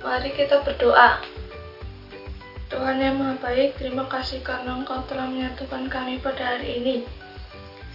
[0.00, 1.20] mari kita berdoa.
[2.72, 7.04] Tuhan yang Maha Baik, terima kasih karena Engkau telah menyatukan kami pada hari ini.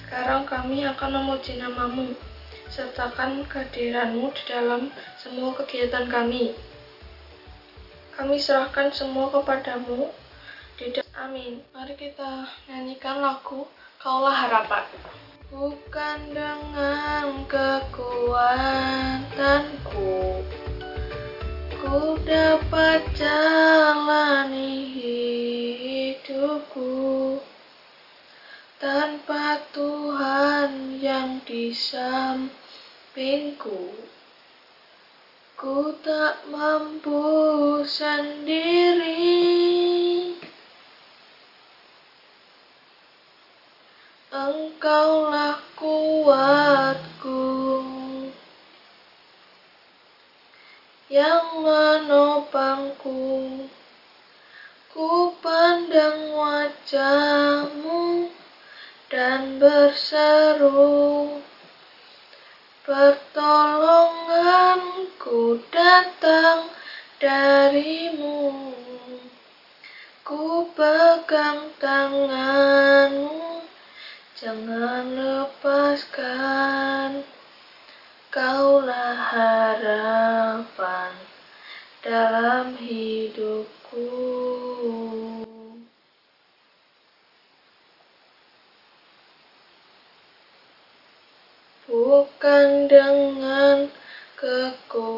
[0.00, 2.16] Sekarang kami akan memuji namamu,
[2.72, 4.88] sertakan kehadiranmu di dalam
[5.20, 6.56] semua kegiatan kami.
[8.16, 10.08] Kami serahkan semua kepadamu.
[10.80, 11.60] Di Amin.
[11.76, 13.68] Mari kita nyanyikan lagu
[14.00, 14.84] Kaulah Harapan.
[15.52, 18.68] Bukan dengan kekuatanku
[21.88, 24.92] Ku dapat jalani
[26.20, 27.40] hidupku
[28.76, 32.52] Tanpa Tuhan yang di sampingku.
[35.56, 37.24] Ku tak mampu
[37.88, 39.48] sendiri.
[44.28, 47.77] Engkaulah kuatku
[51.08, 53.64] yang menopangku.
[54.92, 58.28] Ku pandang wajahmu
[59.08, 61.40] dan berseru
[62.84, 66.72] Pertolonganku datang
[67.20, 68.72] darimu.
[70.24, 73.64] Ku pegang tanganmu
[74.36, 77.24] Jangan lepaskan
[78.28, 80.77] Kaulah harapan
[82.08, 84.08] dalam hidupku.
[91.84, 93.92] Bukan dengan
[94.40, 95.12] kekuatanku,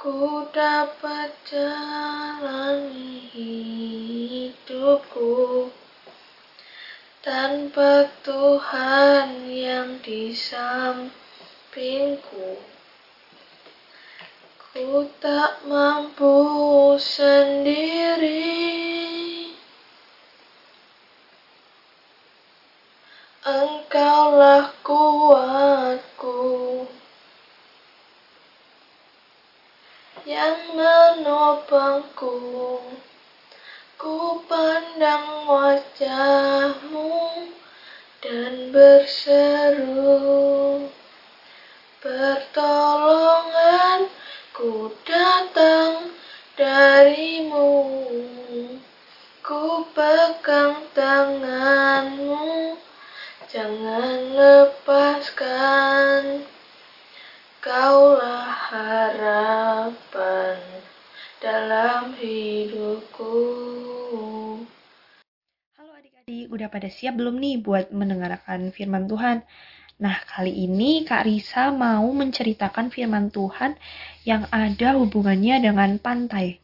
[0.00, 5.68] ku dapat jalani hidupku
[7.20, 10.32] tanpa Tuhan yang di
[11.78, 12.58] sampingku.
[14.58, 16.34] Ku tak mampu
[16.98, 18.66] sendiri.
[23.46, 26.42] Engkaulah kuatku
[30.26, 32.34] yang menopangku.
[33.98, 37.18] Ku pandang wajahmu
[38.22, 40.38] dan berseru
[41.98, 46.14] Pertolonganku datang
[46.54, 47.74] darimu
[49.42, 50.86] Ku pegang
[51.18, 52.78] tanganmu
[53.50, 56.22] Jangan lepaskan
[57.58, 60.62] Kaulah harapan
[61.42, 63.34] dalam hidupku
[66.28, 69.44] udah pada siap belum nih buat mendengarkan firman Tuhan?
[69.98, 73.74] Nah, kali ini Kak Risa mau menceritakan firman Tuhan
[74.28, 76.62] yang ada hubungannya dengan pantai.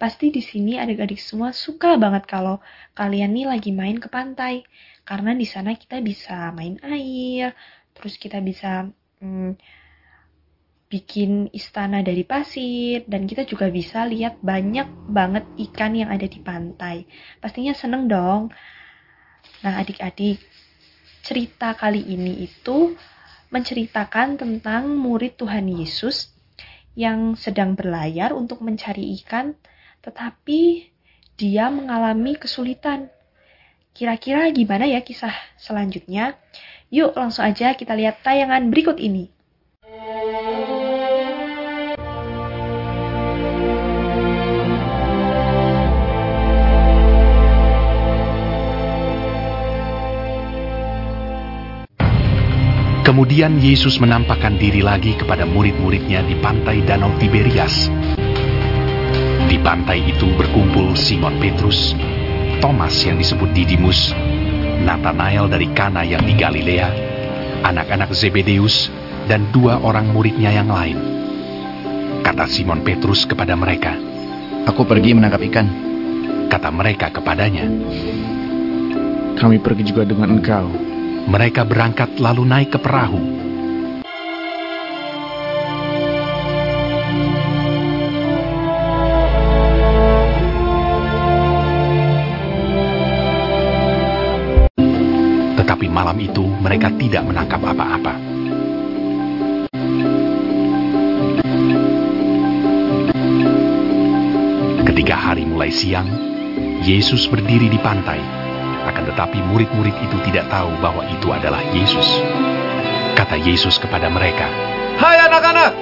[0.00, 2.56] Pasti di sini adik-adik semua suka banget kalau
[2.96, 4.64] kalian nih lagi main ke pantai.
[5.04, 7.52] Karena di sana kita bisa main air,
[7.92, 8.88] terus kita bisa
[9.20, 9.60] hmm,
[10.88, 16.40] bikin istana dari pasir, dan kita juga bisa lihat banyak banget ikan yang ada di
[16.40, 17.04] pantai.
[17.36, 18.48] Pastinya seneng dong.
[19.60, 20.40] Nah, adik-adik,
[21.20, 22.96] cerita kali ini itu
[23.52, 26.32] menceritakan tentang murid Tuhan Yesus
[26.96, 29.54] yang sedang berlayar untuk mencari ikan,
[30.00, 30.88] tetapi
[31.36, 33.08] dia mengalami kesulitan.
[33.96, 36.36] Kira-kira gimana ya kisah selanjutnya?
[36.92, 39.28] Yuk langsung aja kita lihat tayangan berikut ini.
[53.00, 57.90] Kemudian Yesus menampakkan diri lagi kepada murid-muridnya di pantai Danau Tiberias.
[59.60, 61.92] Di pantai itu berkumpul Simon Petrus,
[62.64, 64.08] Thomas yang disebut Didimus,
[64.88, 66.88] Nathanael dari Kana yang di Galilea,
[67.68, 68.88] anak-anak Zebedeus,
[69.28, 70.96] dan dua orang muridnya yang lain.
[72.24, 74.00] Kata Simon Petrus kepada mereka,
[74.64, 75.68] Aku pergi menangkap ikan.
[76.48, 77.68] Kata mereka kepadanya,
[79.36, 80.72] Kami pergi juga dengan engkau.
[81.28, 83.39] Mereka berangkat lalu naik ke perahu.
[95.80, 98.12] Tetapi malam itu mereka tidak menangkap apa-apa.
[104.84, 106.04] Ketika hari mulai siang,
[106.84, 108.20] Yesus berdiri di pantai
[108.92, 112.20] akan tetapi murid-murid itu tidak tahu bahwa itu adalah Yesus.
[113.16, 114.52] Kata Yesus kepada mereka,
[115.00, 115.72] Hai anak-anak,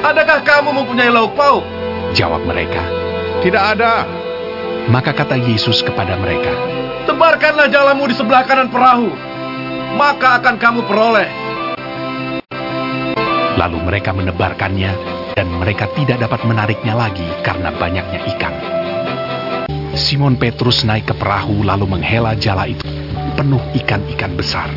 [0.00, 1.60] adakah kamu mempunyai lauk pauk?
[2.16, 2.80] Jawab mereka.
[3.44, 4.08] Tidak ada.
[4.84, 6.52] Maka kata Yesus kepada mereka,
[7.08, 9.08] Tebarkanlah jalamu di sebelah kanan perahu,
[9.96, 11.28] maka akan kamu peroleh.
[13.56, 14.92] Lalu mereka menebarkannya
[15.32, 18.54] dan mereka tidak dapat menariknya lagi karena banyaknya ikan.
[19.94, 22.84] Simon Petrus naik ke perahu lalu menghela jala itu
[23.34, 24.68] penuh ikan-ikan besar.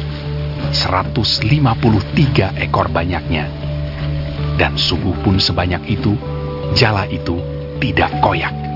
[0.74, 3.46] 153 ekor banyaknya.
[4.58, 6.18] Dan sungguh pun sebanyak itu,
[6.74, 7.38] jala itu
[7.78, 8.67] tidak koyak.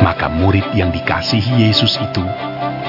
[0.00, 2.24] Maka murid yang dikasihi Yesus itu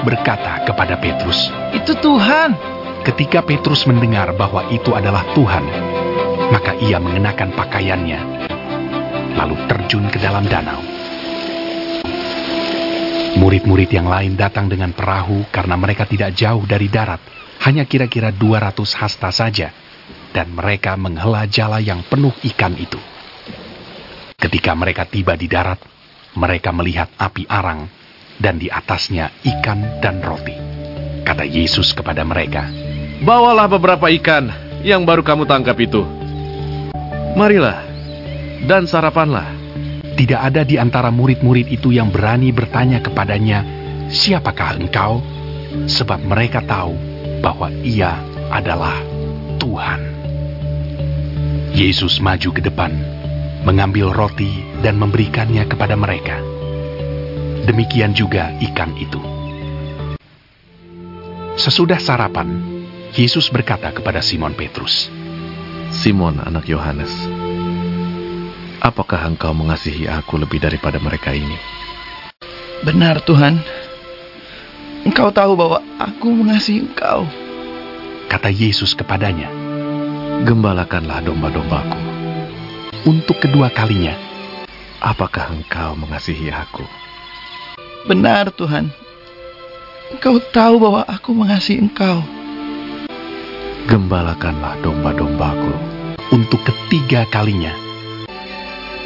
[0.01, 2.55] berkata kepada Petrus, Itu Tuhan.
[3.01, 5.65] Ketika Petrus mendengar bahwa itu adalah Tuhan,
[6.53, 8.19] maka ia mengenakan pakaiannya,
[9.33, 10.77] lalu terjun ke dalam danau.
[13.41, 17.17] Murid-murid yang lain datang dengan perahu karena mereka tidak jauh dari darat,
[17.65, 19.73] hanya kira-kira 200 hasta saja,
[20.29, 23.01] dan mereka menghela jala yang penuh ikan itu.
[24.37, 25.81] Ketika mereka tiba di darat,
[26.36, 27.88] mereka melihat api arang,
[28.42, 30.56] dan di atasnya ikan dan roti.
[31.22, 32.66] Kata Yesus kepada mereka,
[33.22, 34.50] Bawalah beberapa ikan
[34.81, 36.01] yang baru kamu tangkap itu.
[37.38, 37.86] Marilah,
[38.66, 39.45] dan sarapanlah.
[40.18, 43.62] Tidak ada di antara murid-murid itu yang berani bertanya kepadanya,
[44.10, 45.22] "Siapakah engkau?"
[45.88, 46.98] Sebab mereka tahu
[47.39, 48.19] bahwa Ia
[48.51, 49.00] adalah
[49.62, 50.01] Tuhan.
[51.72, 52.92] Yesus maju ke depan,
[53.63, 56.42] mengambil roti dan memberikannya kepada mereka.
[57.63, 59.22] Demikian juga ikan itu.
[61.62, 62.57] Sesudah sarapan,
[63.13, 65.13] Yesus berkata kepada Simon Petrus,
[65.94, 67.13] Simon anak Yohanes,
[68.81, 71.54] apakah engkau mengasihi aku lebih daripada mereka ini?
[72.81, 73.62] Benar Tuhan.
[75.06, 77.30] Engkau tahu bahwa aku mengasihi Engkau.
[78.25, 79.51] kata Yesus kepadanya,
[80.42, 82.00] Gembalakanlah domba-dombaku.
[83.06, 84.31] untuk kedua kalinya.
[85.01, 86.86] Apakah engkau mengasihi aku?
[88.06, 88.94] Benar Tuhan.
[90.13, 92.21] Engkau tahu bahwa aku mengasihi Engkau.
[93.89, 95.74] Gembalakanlah domba-dombaku.
[96.31, 97.74] Untuk ketiga kalinya,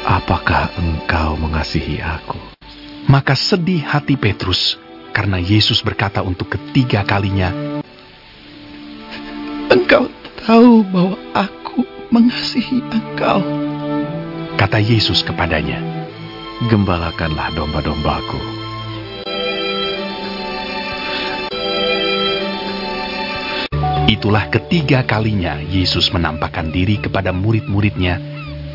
[0.06, 2.38] Apakah engkau mengasihi aku?
[3.06, 4.78] maka sedih hati Petrus
[5.14, 7.50] karena Yesus berkata untuk ketiga kalinya,
[9.66, 10.10] Engkau
[10.46, 11.82] tahu bahwa aku
[12.12, 13.65] mengasihi Engkau.
[14.56, 15.78] Kata Yesus kepadanya,
[16.72, 18.40] Gembalakanlah domba-dombaku.
[24.08, 28.16] Itulah ketiga kalinya Yesus menampakkan diri kepada murid-muridnya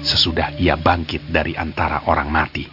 [0.05, 2.69] sesudah ia bangkit dari antara orang mati.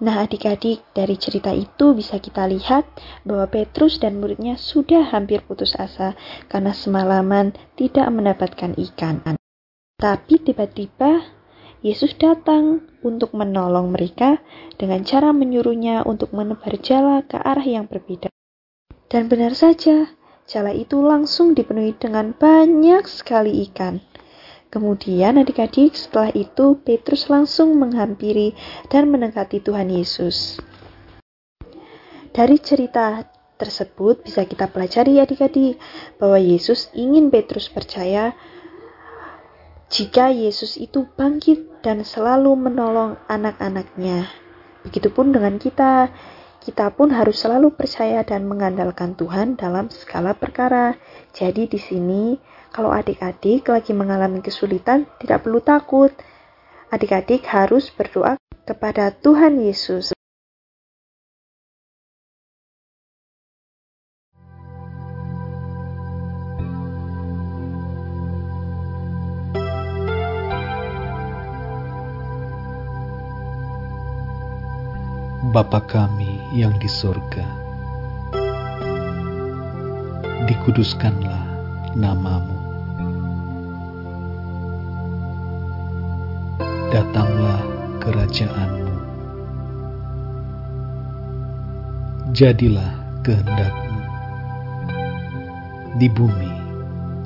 [0.00, 2.88] Nah, adik-adik, dari cerita itu bisa kita lihat
[3.22, 6.18] bahwa Petrus dan muridnya sudah hampir putus asa
[6.50, 9.38] karena semalaman tidak mendapatkan ikan.
[10.00, 11.39] Tapi tiba-tiba
[11.80, 14.44] Yesus datang untuk menolong mereka
[14.76, 18.28] dengan cara menyuruhnya untuk menebar jala ke arah yang berbeda.
[19.08, 20.12] Dan benar saja,
[20.44, 24.04] jala itu langsung dipenuhi dengan banyak sekali ikan.
[24.68, 28.52] Kemudian adik-adik setelah itu Petrus langsung menghampiri
[28.92, 30.60] dan mendekati Tuhan Yesus.
[32.30, 33.24] Dari cerita
[33.56, 35.80] tersebut bisa kita pelajari adik-adik
[36.20, 38.36] bahwa Yesus ingin Petrus percaya
[39.90, 44.30] jika Yesus itu bangkit dan selalu menolong anak-anaknya.
[44.86, 46.14] Begitupun dengan kita,
[46.62, 50.94] kita pun harus selalu percaya dan mengandalkan Tuhan dalam segala perkara.
[51.34, 52.38] Jadi di sini
[52.70, 56.14] kalau adik-adik lagi mengalami kesulitan, tidak perlu takut.
[56.94, 60.14] Adik-adik harus berdoa kepada Tuhan Yesus.
[75.50, 77.42] Bapa kami yang di surga,
[80.46, 81.42] dikuduskanlah
[81.98, 82.54] namamu.
[86.94, 87.66] Datanglah
[87.98, 88.94] kerajaanmu.
[92.30, 92.94] Jadilah
[93.26, 93.98] kehendakmu
[95.98, 96.54] di bumi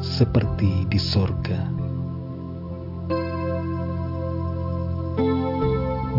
[0.01, 1.61] seperti di sorga.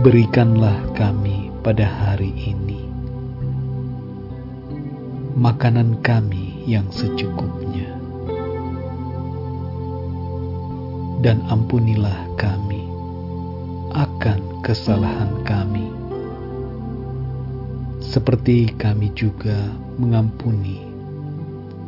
[0.05, 1.34] Berikanlah kami
[1.65, 2.77] pada hari ini.
[5.33, 7.89] Makanan kami yang secukupnya.
[11.25, 12.85] Dan ampunilah kami
[13.97, 15.89] akan kesalahan kami,
[17.97, 19.57] seperti kami juga
[19.97, 20.85] mengampuni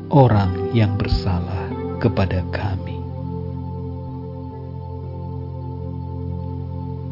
[0.09, 1.69] orang yang bersalah
[2.01, 2.97] kepada kami.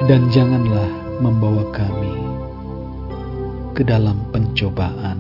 [0.09, 0.89] Dan janganlah
[1.21, 2.24] membawa kami
[3.75, 5.19] ke dalam pencobaan,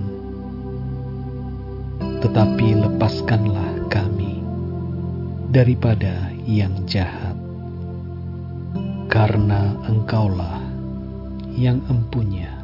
[2.23, 4.39] tetapi lepaskanlah kami
[5.51, 7.35] daripada yang jahat,
[9.11, 10.63] karena Engkaulah
[11.51, 12.55] yang empunya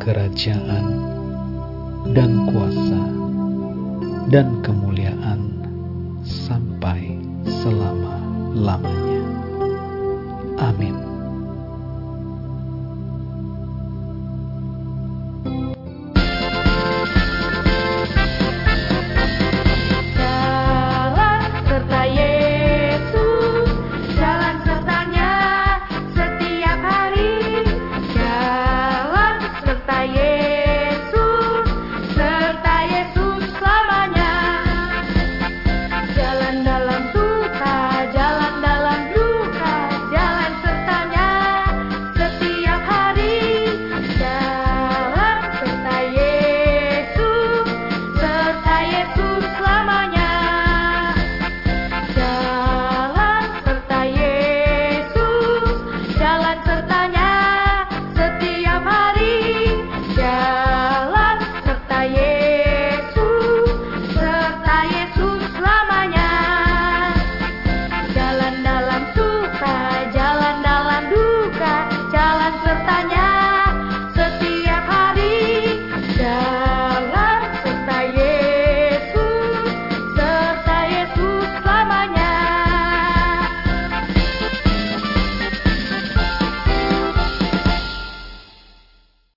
[0.00, 0.84] kerajaan
[2.16, 3.04] dan kuasa
[4.32, 5.60] dan kemuliaan
[6.24, 9.13] sampai selama-lamanya.